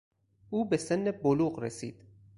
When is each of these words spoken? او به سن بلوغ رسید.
او 0.49 0.69
به 0.69 0.77
سن 0.77 1.11
بلوغ 1.11 1.59
رسید. 1.59 2.05